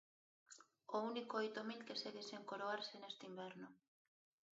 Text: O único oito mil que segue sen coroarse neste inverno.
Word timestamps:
O 0.95 0.97
único 1.11 1.33
oito 1.43 1.59
mil 1.69 1.81
que 1.87 1.99
segue 2.01 2.23
sen 2.29 2.41
coroarse 2.49 2.95
neste 2.97 3.23
inverno. 3.31 3.67